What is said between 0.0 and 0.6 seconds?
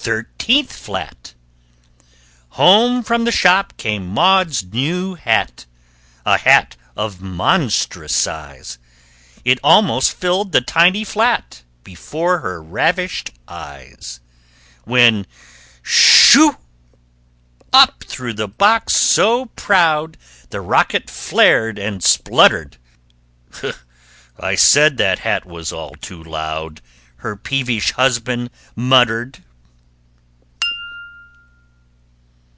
[Illustration: TWELFTH FLAT]